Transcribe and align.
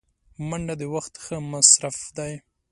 منډه 0.47 0.75
د 0.81 0.83
وخت 0.93 1.13
ښه 1.23 1.35
مصرف 1.51 1.97
دی 2.17 2.33